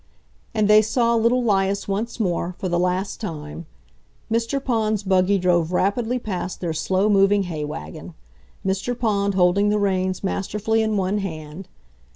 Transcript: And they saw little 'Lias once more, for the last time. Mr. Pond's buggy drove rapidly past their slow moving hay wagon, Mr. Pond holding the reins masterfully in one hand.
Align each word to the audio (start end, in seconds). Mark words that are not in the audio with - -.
And 0.55 0.67
they 0.67 0.81
saw 0.81 1.13
little 1.13 1.43
'Lias 1.45 1.87
once 1.87 2.19
more, 2.19 2.55
for 2.57 2.67
the 2.67 2.79
last 2.79 3.21
time. 3.21 3.67
Mr. 4.31 4.59
Pond's 4.59 5.03
buggy 5.03 5.37
drove 5.37 5.71
rapidly 5.71 6.17
past 6.17 6.59
their 6.59 6.73
slow 6.73 7.07
moving 7.07 7.43
hay 7.43 7.63
wagon, 7.63 8.15
Mr. 8.65 8.97
Pond 8.97 9.35
holding 9.35 9.69
the 9.69 9.77
reins 9.77 10.23
masterfully 10.23 10.81
in 10.81 10.97
one 10.97 11.19
hand. 11.19 11.67